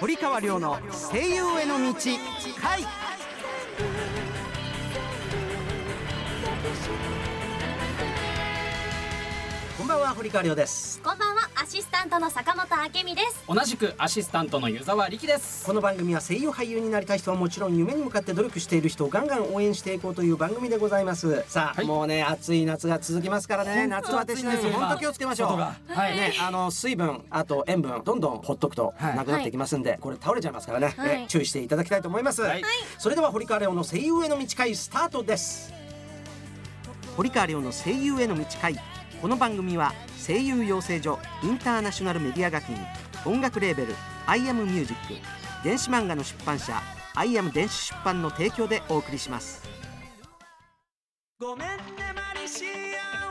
[0.00, 1.94] 堀川亮の声優への道
[2.58, 2.82] 回
[9.84, 10.98] こんばんは堀川亮です。
[11.02, 13.44] こんばんはアシスタントの坂本明美です。
[13.46, 15.66] 同じくアシスタントの湯沢力です。
[15.66, 21.44] この番組は声優俳優になりたい人はもちろん夢に向かって努力している人をガンガン応援していこうという番組でございます。
[21.48, 21.86] さあ、はい。
[21.86, 23.86] もうね暑い夏が続きますからね。
[23.86, 24.72] 夏バテしないですよ。
[24.72, 25.48] 本当気をつけましょう。
[25.58, 25.76] は
[26.08, 26.16] い。
[26.16, 29.16] ね、あの水分あと塩分どんどんほっとくとはい。
[29.16, 31.24] なくなっていきますんで、これ倒れちゃいますからね、はい。
[31.24, 32.62] え注意していただきたいと思います、はい。
[32.96, 35.74] それでは堀川レオの声優への道会スタートです。
[37.18, 38.80] 堀川レオの声優への道会
[39.20, 39.92] この番組は
[40.26, 42.76] 声優養成所インターナショナルメディア学院
[43.24, 43.94] 音楽レーベル
[44.26, 45.14] 「i m ミュージック
[45.64, 46.80] 電子漫画の出版社
[47.16, 49.62] 「i m 電子出版」の提供でお送りします。
[51.40, 51.74] ごめんね
[52.14, 52.64] マリシ
[53.20, 53.23] ア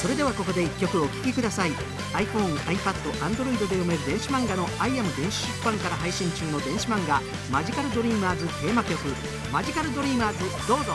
[0.00, 1.72] それではここで一曲お聴きください。
[2.14, 7.20] iPhone、iPad、Android で読める電子漫画の「アイアム電子出版」から配信中の電子漫画
[7.52, 8.98] 「マジカルドリーマーズ」テーマ曲
[9.52, 10.94] 「マジカルドリーマーズ」どうぞ。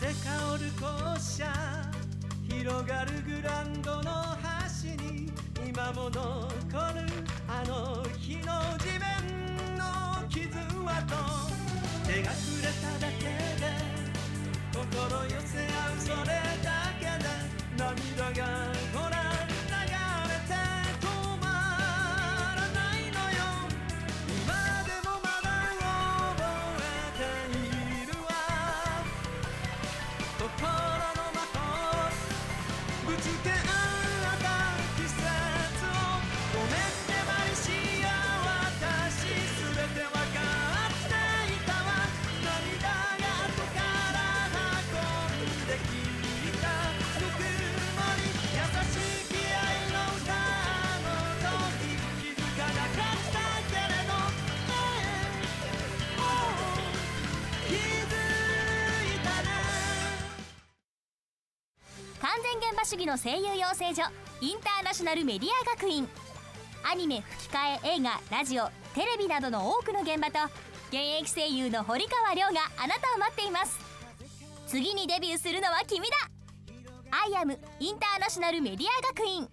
[0.00, 0.86] 風香る校
[1.20, 1.46] 舎
[2.48, 4.10] 広がるグランドの
[4.42, 5.32] 端に
[5.64, 6.18] 今も残
[6.94, 7.06] る
[7.46, 9.84] あの日の地面の
[10.28, 10.48] 傷
[10.84, 11.50] 跡。
[12.06, 13.24] 手が触れただけ
[13.60, 13.62] で
[14.74, 16.32] 心寄せ合うそれ
[16.64, 19.09] だけで涙が
[62.20, 64.02] 完全現場主義の声優養成所
[64.42, 66.06] インターナショナルメディア学院。
[66.82, 70.38] アニメ吹き替え映画ラジオテレビなどの多くの現場と
[70.88, 73.78] 現役声優の堀川亮があなたを待っています。
[74.66, 76.16] 次にデビューするのは君だ。
[77.10, 79.48] アイアムインターナショナルメディア学院。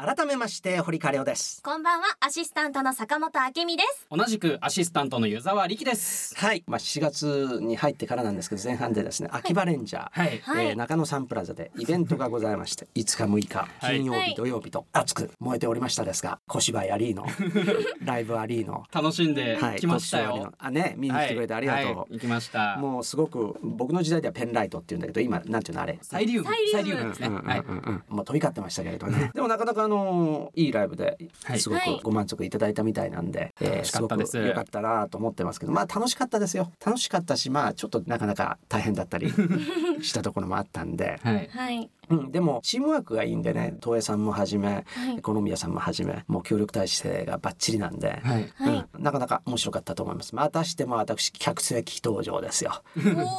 [0.00, 1.60] 改めまして堀川亮です。
[1.60, 4.06] こんばんはアシスタントの坂本明美です。
[4.12, 6.36] 同じくアシスタントの湯沢力です。
[6.38, 10.38] はい、まあ、7月に入ってからなんですけど前半でですね秋葉レンジャー、はい。
[10.44, 10.66] はい。
[10.68, 14.34] えー中野サンプラザでイベントがございまして 5日6日はい金曜日、はい。
[14.36, 17.26] 土曜日と熱く燃えておりましたですが小芝居ありーの
[18.06, 18.84] ライブありーの。
[18.92, 19.80] 楽しんではい。
[19.80, 20.44] きました特集ありの。
[20.46, 21.94] よあね見に来てくれてありがとう、はい。
[21.96, 22.76] はい行きました。
[22.76, 25.98] もうすごく僕の時代ではペンライトっていうんだけど今なんていうのあれ？
[26.02, 26.48] サイリウム。
[26.70, 27.08] サイリウム。
[27.08, 27.26] ですね。
[27.26, 27.58] うんうんはい。
[27.58, 29.32] うんうんもう飛び交ってましたけれどね。
[29.34, 31.60] でもなかなかあのいいライブではい。
[31.60, 32.00] すごくはい。
[32.02, 34.30] ご満足いただいたみたいなんで、えー楽しかったです。
[34.32, 36.70] すごく良かったなと思ってますけどまあ楽しかったですよ。
[36.84, 39.32] 楽しかったしまあちょっとなかなか大変だったり
[40.02, 41.48] したところもあったんで、はい。
[41.50, 41.90] はい。
[42.10, 45.20] うん、でもチームワークがいいんでね東映さんもはじめはい。
[45.20, 48.52] コロンビアさんもはじめもう協力体制がバッチリなんで、はい。
[48.56, 48.86] はい。
[48.94, 50.34] うん、なかなか面白かったと思います。
[50.34, 52.82] またしても私客席登場ですよ。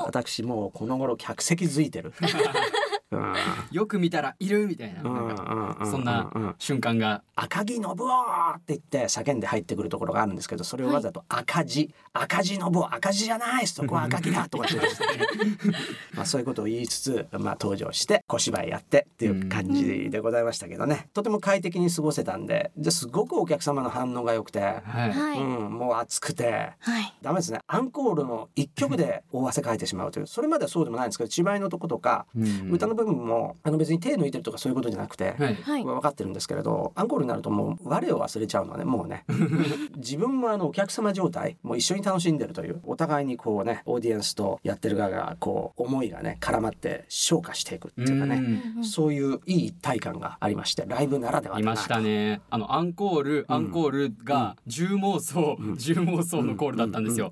[0.03, 2.27] お私もうこの頃客席づいてる、う ん
[3.71, 5.01] よく見たらいるみたいな。
[5.85, 15.07] そんな瞬間が赤木信夫って言って叫んで入ってくるところがあるんですけどそれをわざと赤字、赤字信夫赤字じゃないそこは赤木だとかって言ってですね。
[16.13, 25.11] まあそういうことを言いつつ、まあ、登場して小芝居やってっていう感じでございましたけどね、とても快適に過ごせたんでですごくお客様の反応が良くて、はい。
[25.11, 25.39] はい。
[25.39, 27.13] うん、もう熱くてはい。
[27.21, 27.59] ダメですね。
[27.67, 30.27] アンコールの一曲で大汗かいてしまうという。
[30.27, 32.71] それまではそうでもないんですけど芝居のとことか、うん。
[32.71, 35.55] 歌の部分もあの別に手抜いてるとかそういうことじゃなくて、はい。
[35.55, 35.83] はい。
[35.83, 39.25] 分かってるんですけれどアンコールになるともう我を忘れちゃうのねもうね。
[39.97, 48.35] 自分もあのお客様状態もう一緒に楽しんでるというお互いにこうねオーディエンスとやってる側がこう思いがね絡まって昇華していくっていうかね
[48.77, 48.83] うん。
[48.83, 51.71] そういういい一体感がありましてライブならではだな。
[51.71, 52.41] いましたね。
[52.49, 55.75] あのアンコールアンコールが重妄想うん。
[55.75, 57.31] 重妄想のコールだったんですよ。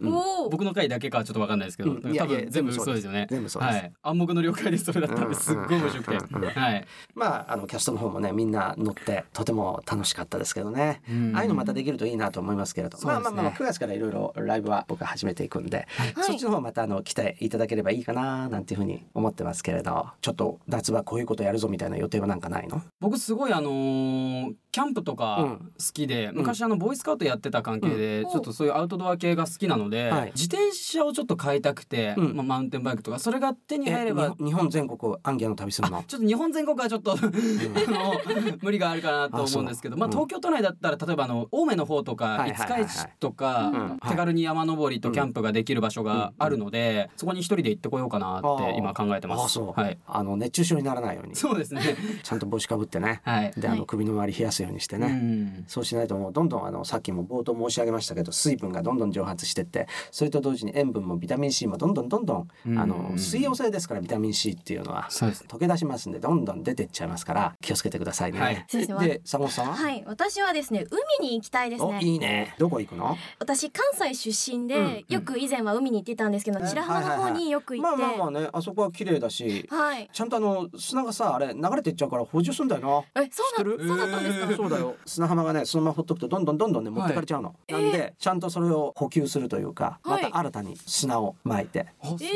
[0.52, 3.28] 僕の回だけかはちょっとわかんないですけど多分全部そうですよね。
[3.30, 3.74] 全部そうです。
[3.75, 3.92] はい。
[4.04, 5.46] 暗黙の了解でそれだったんです。
[5.46, 11.01] すごい面白くて、はい、まああのキャストの方もねみんな乗ってとても楽しかったですけどね、
[11.33, 15.88] ああいうのまたできるといいなと思いますけれど、そうですねまあまあまあ9月からいろいろライブは僕は始めていくんで、
[16.21, 38.14] そっちの方またあの期待いただければいいかななんていうふうに思ってますけれどちょっと夏はこういうことやるぞみたいな予定はなんかないの僕すごいあのーキャンプとか好きで、昔あのボーイスカウトやってた関係で、ちょっとそういうアウトドア系が好きなので、はい自転車をちょっと買いたくて、うんまあ、マウンテンバイクとかそれが手に入れば日本全国アンギャの旅するのちょっと日本全国はちょっとあの
[38.62, 42.88] 無理があるかなと思うんですけどまあ、東京都内だったら例えばあの青梅の方とかはいはい五はいはい。
[42.88, 44.00] 日市とか、うん。
[44.10, 49.60] 手軽に山登りとキャンプができる場所があるので、そこに一人で行ってこようかなって今考えてます。
[49.60, 51.36] はい、あの熱中症にならないように。
[51.36, 51.82] そうですね。
[52.24, 53.22] ちゃんと帽子かぶってね。
[53.24, 53.54] はい。
[53.58, 53.88] であのはい。
[53.88, 55.64] 首の周り冷やすようにしてね、うん。
[55.68, 62.78] そうしないともうどんどんあのさっきも冒頭申し上げましたけど水分がどんどん蒸発してってそれと同時に塩分もビタミン C もどんどんどんどんうん。
[62.78, 65.08] あの水溶性ですからビタミン C っていうのは。
[65.10, 65.56] そうです。
[65.56, 68.39] 溶け出しますんでどんどん出てっちゃいますから気をつけてくださいね。
[68.39, 68.66] はい。
[68.72, 70.86] ですねで坂本さんは、はい、私はですね
[71.19, 72.56] 海に行きたいですおねいいね。
[72.57, 73.18] どこ行くの？
[73.39, 80.10] 私関西出身で、うんよく以前は海に行ってたんですけど、え白浜の方によく行って、まあまあまあねあそこは綺麗だしはい。
[80.12, 83.22] ちゃんとあの砂がさあれ流れてっちゃうから補充すんだよな。
[83.22, 84.95] えそうなそうだったんですか、えーそうだよ。
[85.06, 90.31] 砂浜がねそのままほっとくとどんどんどんどんね持ってかれちゃうの、なんでちゃんとそれを補給するというかまはい。
[90.31, 92.25] た新たに砂を撒いて、あ、そうなんだ。
[92.25, 92.30] え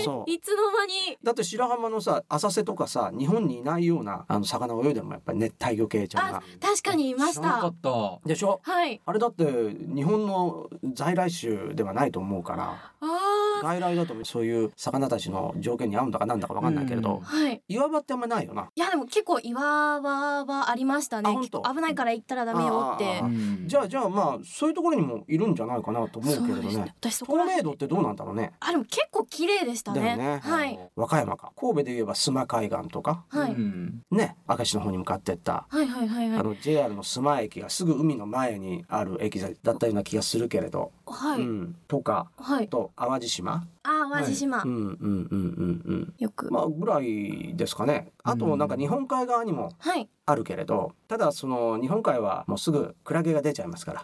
[0.00, 0.30] ーそう。
[0.30, 1.18] いつの間に？
[1.22, 6.38] だって白浜のさ浅瀬とかさ日本にいないようなあの魚泳いでるもんやっぱり熱帯魚系ちゃんが。
[6.38, 7.66] あ確かにいました。
[7.66, 8.18] った。
[8.24, 8.60] でしょ？
[8.62, 9.00] はい。
[9.04, 12.92] あれだって日本の在来種ではないと思うから。
[13.00, 17.22] あ外来だとそういう魚たちの条件に合うんだかなんだかわかんないけれど、うん。
[17.22, 17.62] ーはい。
[17.68, 18.68] 岩場ってあんまないよな。
[18.74, 21.36] いやでも結構岩場はありましたね。
[21.40, 23.18] 危ないから行ったらダメよって。
[23.20, 23.64] あうん。
[23.66, 26.76] じゃあじゃあまあそういうところにもいるんじゃないかなと思うけれどそうです。
[26.78, 28.52] ね私そこら透明度ってどうなんだろうね。
[28.60, 30.16] あでも結構綺麗でしたね。
[30.16, 30.40] ね。
[30.42, 30.78] はい。
[30.96, 31.52] 和歌山か。
[31.56, 33.24] 神戸で言えば須磨海岸とか？
[33.28, 34.02] はい、うん。
[34.10, 35.66] ね明石の方に向かってった。
[35.68, 36.38] はいはいはいはい。
[36.40, 42.68] あの JR の須磨駅がすぐ海の前にある駅だったような気がするけれど、はい、うん、とかはい。
[42.68, 46.14] と淡路島、あ淡路島、うんうんうんうんうん。
[46.18, 48.12] よく、まあぐらいですかね。
[48.22, 50.08] あとなんか日本海側にもはい。
[50.26, 54.00] あるけれどただその日本海はもうすぐクラゲが出ちゃいますから。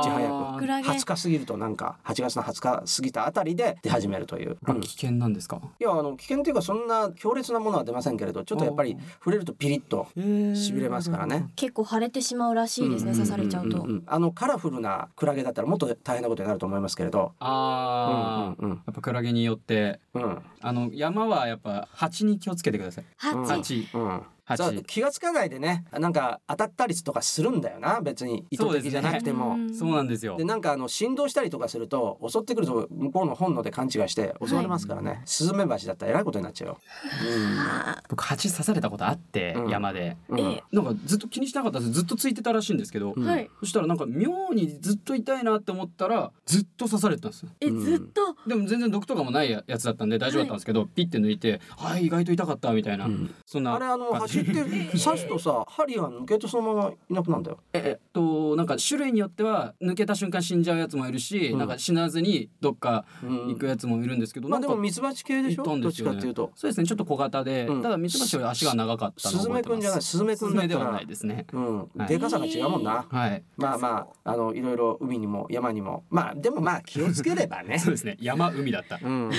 [0.00, 0.58] いち早く。
[0.58, 0.88] クラゲ。
[0.88, 4.76] 20日過ぎるとなんか8月の20日過ぎたあたりで出始めるという、うん。
[4.78, 5.60] い危険なんですか？
[5.78, 10.06] やあの危険っていうかそんな強烈なものは出ませんけれどちょっとやっぱり触れるとピリッと
[10.54, 11.48] しびれますからね。
[11.56, 20.00] 結構腫れてしまうらしいですね、刺されちゃうと、んんんんあのカラフルなクラゲだったらもっと大変なことになると思いますけれど、ああ、うんうんやっぱクラゲによって。
[20.14, 20.22] うん。
[20.22, 23.04] うんあの山はやっぱ蜂に気をつけてください。
[23.16, 23.88] ハチ、蜂。
[23.94, 28.46] うん蜂さ気がつかないでねなんか当たったりとかするんだよな別に。
[28.50, 29.54] 意図的じゃなくても。
[29.54, 29.74] うん。
[29.74, 30.36] そうなんですよ。
[30.36, 30.44] で。
[30.44, 36.78] なんかあの振動したりとかすると襲ってくると向こうの本能で勘違いして襲われますからね、スズメバチだったらえらいことになっちゃうよ。
[37.58, 39.70] あ僕蜂刺されたことあって、うん。
[39.70, 40.16] 山で。
[40.28, 40.40] うん。
[40.40, 41.92] えなんかずっと気にしなかったです。
[41.92, 43.24] ずっとついてたらしいんですけど、うん。
[43.24, 43.50] ーはい。
[43.60, 47.50] そしたらなんか妙にずっと痛いなって思ったらずっと刺されてたんですよ。
[47.60, 47.80] え、うん。
[47.80, 48.36] ずっと？
[48.46, 53.34] でも全然毒とかもないややつだったんで大丈夫だったんですけど、ピッて抜いて「はい意外と痛かった」みたいな、うん。
[53.44, 54.10] そんなあれあの
[54.44, 57.58] 感じ走って刺すとさ針が抜けてそのままいなくなるんだよ。
[57.72, 61.58] えっとなんか種類によっては抜けた瞬間死んじゃうやつもいるし、うん。
[61.58, 63.48] なんか死なずにどっかうん。
[63.48, 65.62] 行くやつもいるんですけど、まあなんかでもミツバチ系でしょ？
[65.62, 66.50] いたんどっちかっていうと。
[66.54, 66.86] そうですね。
[66.86, 67.82] ちょっと小型で、うん。
[67.82, 70.02] ただミツバチより足が長かったスズメくんじゃない？
[70.02, 70.68] スズメくんだったら。
[70.68, 71.46] スズメではないですね。
[71.52, 72.06] うん、はい。
[72.08, 73.06] でかさが違うもんな。
[73.08, 73.42] はい。
[73.56, 76.04] まあまああのいろいろ海にも山にも。
[76.10, 77.78] まあでもまあ気をつければね。
[77.80, 77.90] そう。
[77.92, 78.16] ですね。
[78.20, 78.98] 山海だった。
[79.02, 79.30] うん、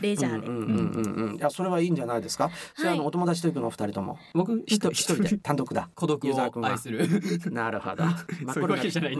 [0.00, 2.50] レジャーで、うんうんうんうんいやそれはいいんじゃないですか？
[2.74, 4.18] それはあのはいお友達と行くのお二人とも。
[4.34, 5.38] 僕一人 一人で。
[5.38, 5.88] 単独だ。
[5.94, 7.06] 孤独を愛する。
[7.52, 8.04] なるほど。
[8.04, 8.54] 真っ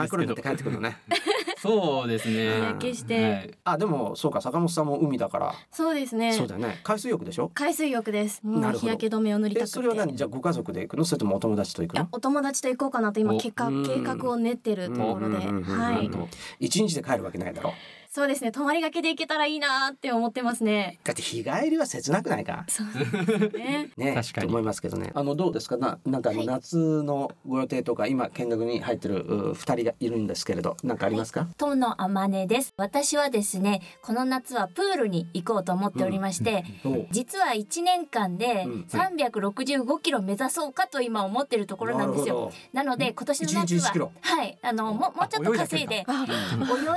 [0.08, 0.96] 黒になって帰ってくるのね。
[1.62, 2.48] そうですね。
[2.48, 2.62] うん。
[2.64, 3.50] 焼けしてはい。
[3.64, 6.32] あでもそうか坂本さんも海だから、そうですね。
[6.32, 6.81] そうだよね。
[6.82, 7.50] 海水浴でしょ？
[7.55, 8.41] 海水浴です。
[8.44, 10.17] もう日焼け止めを塗りたくそれは何？
[10.17, 11.05] じゃあご家族で行くの？
[11.05, 12.08] それともお友達と行くの？
[12.10, 13.38] お友達と行こうかなと今お。
[13.38, 13.86] 計画うん。
[13.86, 16.10] 計画を練ってるところで、はい。
[16.58, 17.70] 一日で帰るわけないだろ？
[17.70, 17.72] う。
[18.14, 18.52] そうですね。
[18.52, 20.98] 泊まりがけで行けたらいいなって思ってますね。
[21.02, 22.66] だって日帰りは切なくないか？
[22.69, 23.06] そうで
[23.50, 23.90] すね。
[23.96, 24.48] ね、確かに。
[24.48, 25.12] と思いますけどね。
[25.14, 25.78] あのどうですか？
[25.78, 26.46] な、なんかあのはい。
[26.46, 31.46] 夏のご予定とか、今見学に入ってるう二人がいるんですけれど、なんかありますか？
[31.56, 32.74] 友のあまねです。
[32.76, 38.86] 私はですねこの夏はプールに行こうと思っておりまして、どう実は1年間でうん。
[38.90, 42.52] 365キロ目指そうかと今思ってるところなんですよ。
[42.74, 44.12] なので今年の夏一日1キロ。
[44.20, 44.58] ははい。
[44.60, 46.26] あのももうちょっと稼いであ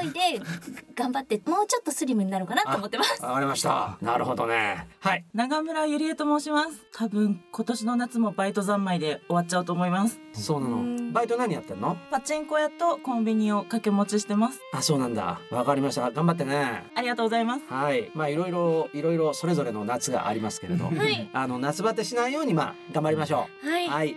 [0.04, 0.20] 泳いで
[1.06, 3.24] 頑頑張ってもうちょっとスリムになるかなと思ってます。
[3.24, 3.98] わかりました。
[4.02, 4.88] なるほどね。
[5.00, 5.26] はい。
[5.36, 6.84] 長村ゆりえと申します。
[6.94, 10.20] 多分今年の夏もバイト三昧で終わっちゃうと思います。
[10.34, 11.12] そうなの。
[11.12, 11.96] バイト何やってんの？
[12.10, 14.60] パチンコ屋とコンビニを掛け持ちしてます。
[14.74, 15.40] あそうなんだ。
[15.52, 16.10] わかりました。
[16.10, 16.84] 頑張ってね。
[16.96, 17.66] ありがとうございます。
[17.70, 18.12] はい。
[18.16, 20.86] まあいろいろいろいろそれぞれの夏がありますけれど。
[20.86, 21.30] はい。
[21.34, 23.70] あの夏バテしないようにまあ頑張りましょう。
[23.70, 23.88] はい。
[23.88, 24.16] はい。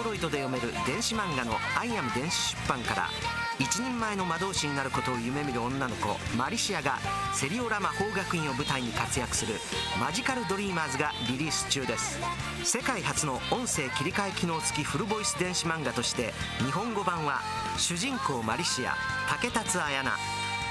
[0.00, 3.10] iPad、Android で読める電子漫画の「アイアム電子出版」から
[3.58, 6.98] 一人前の魔導士になることを夢見る女の子マリシアが
[7.34, 9.60] セリオラ魔法学院を舞台に活躍する
[10.00, 12.18] 「マジカル・ドリーマーズ」がリリース中です。
[12.64, 17.42] 世界初の音声切り替え機能付きフルボイス電子漫画として日本語版は
[17.76, 18.96] 主人公マリシア
[19.28, 20.20] 竹達彩奈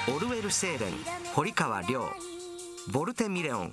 [0.07, 0.93] オルウェル・セーレン
[1.33, 2.11] 堀川亮
[2.91, 3.71] ボルテ・ミレオン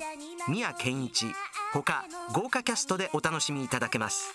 [0.49, 1.27] 宮健一
[1.73, 4.35] 他豪華キャストでお楽しみいただけます。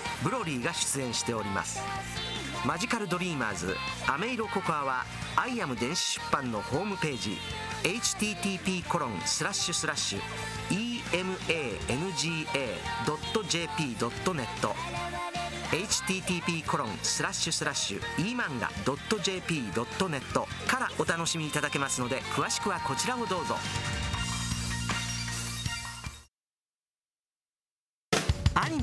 [0.23, 1.81] ブロリーが出演しております。
[2.65, 3.75] マジカルドリーマーズ
[4.07, 5.03] アメイロココアは
[5.35, 7.35] アイアム電子出版のホームページ
[7.83, 10.21] http コロンスラッシュスラッシュ
[10.69, 11.65] emanga.jp.net
[15.71, 20.21] http コロンスラッシュスラッシュ emanga.jp.net
[20.67, 23.55] からお楽しみいただけますので詳しくはこちらをどうぞ。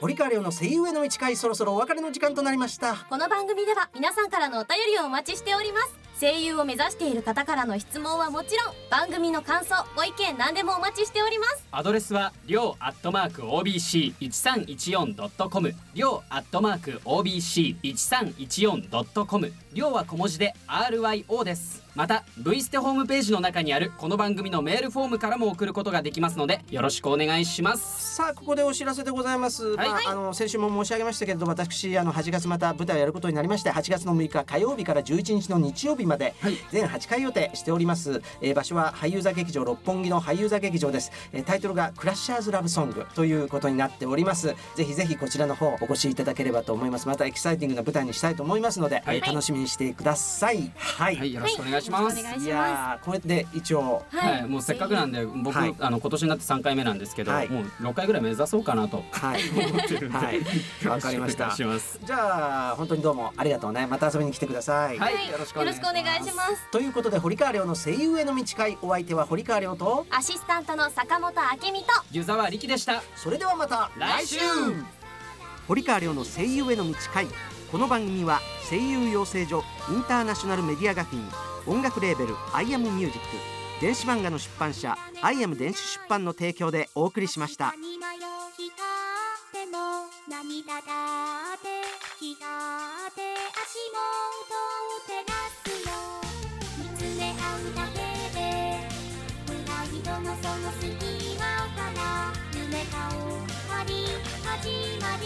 [0.00, 2.94] 堀川亮の声優への道会そろそろお別れの時間となりました。
[3.10, 5.98] この番組では皆さんからのお便りをお待ちしております。
[6.20, 11.66] 声優を目指している方からの質問はもちろん番組の感想ご意見何でもお待ちしております。
[11.72, 28.16] アドレスはりょうアットマーク OBC1314.com りょうアットマーク OBC1314.com りょうは小文字で RYO ですまた V ステホームページの中にあるこの番組のメールフォームからも送ることができますのでよろしくお願いします。
[28.16, 29.88] さあここでお知らせでございます、はい。
[29.88, 36.56] まあ、あの先週も申し上げましたけれど私あの8月また舞台をやることになりまして8月の6日火曜日から11日の日曜日まではい。
[36.72, 44.54] 全8回予定しております、えー場所は俳優座劇場六本木の俳優座劇場です、えータイトルがクラッシャーズラブソングということになっております。
[44.74, 47.06] ぜひぜひこちらの方お越しいただければと思います。
[47.06, 49.18] またエキサイティングな舞台にしたいと思いますので、はい。
[49.18, 50.72] えー楽しみにしてください。
[50.76, 52.46] はい、はいよろしくお願いします、お願いします。
[52.46, 55.74] いやーこれで一応はい、もうせっかくなんで僕、はい。
[55.78, 57.48] あの今年になって3回目なんですけど、はい。
[57.48, 59.04] もう6回ぐらい目指そうかなと。
[59.12, 59.40] はい。
[59.50, 60.40] 思ってるんで、はい。
[60.86, 61.54] わかりました。
[61.54, 63.86] じゃあ本当にどうもありがとうね。
[63.86, 65.74] また遊びに来てください、はい、よろしくおよろ願いします。
[65.74, 66.70] しくお願いします。
[66.70, 73.02] ということで堀川亮の声優への道会お相手は堀川亮とアシスタントの坂本明美と湯沢力でした。
[73.16, 74.38] それではまた来週。
[75.68, 77.26] 堀川亮の声優への道会。
[77.70, 81.28] この番組は声優養成所インターナショナルメディア学院
[81.66, 83.28] 音楽レーベル「アイアムミュージック
[83.80, 87.74] 電子漫画の出版社「アイアム電子出版」の提供でお送りしました。
[90.26, 91.68] 涙だって
[92.18, 92.46] 気だ
[93.08, 93.20] って
[93.60, 94.00] 足元
[94.56, 95.92] を照らすよ
[96.78, 97.98] 見つめ合うだけ
[98.34, 98.38] で
[99.46, 101.44] プライドのその隙間
[101.74, 102.00] から
[102.54, 103.20] 夢が終
[103.68, 103.90] わり
[104.44, 105.24] 始まり